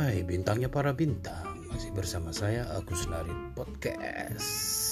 [0.00, 1.60] Hai bintangnya para bintang.
[1.68, 4.89] Masih bersama saya Agus Narin Podcast.